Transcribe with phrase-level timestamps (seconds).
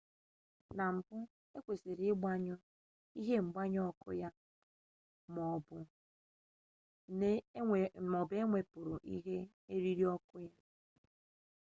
[0.71, 1.17] nke mbu
[1.57, 2.55] ekwesịrị ịgbanyụ
[3.19, 4.07] ihe ngbanye ọkụ
[5.33, 5.77] ma ọ bụ
[7.19, 9.37] na-ewepụrụ ihe
[9.73, 10.55] eriri ọkụ ya